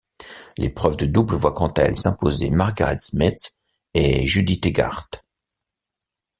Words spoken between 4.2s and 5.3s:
Judy Tegart.